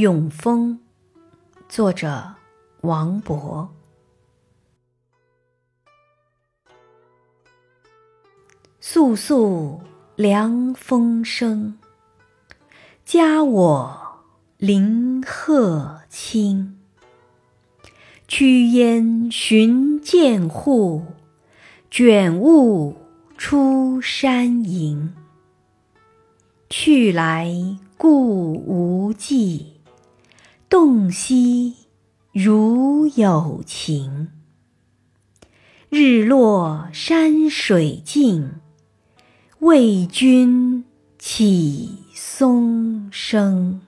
[0.00, 0.80] 永丰，
[1.68, 2.36] 作者
[2.80, 3.68] 王勃。
[8.80, 9.82] 肃肃
[10.16, 11.78] 凉风生，
[13.04, 14.22] 加我
[14.56, 16.80] 林鹤清。
[18.26, 21.04] 驱烟寻涧户，
[21.90, 22.96] 卷雾
[23.36, 25.14] 出山营。
[26.70, 27.54] 去来
[27.98, 29.74] 故无迹。
[30.70, 31.74] 洞悉
[32.32, 34.28] 如有情，
[35.88, 38.52] 日落山水静，
[39.58, 40.84] 为君
[41.18, 43.80] 起松声。